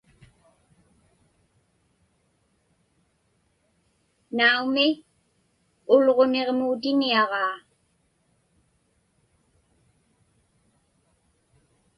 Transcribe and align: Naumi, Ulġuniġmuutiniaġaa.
Naumi, 4.37 4.87
Ulġuniġmuutiniaġaa. 5.93 7.55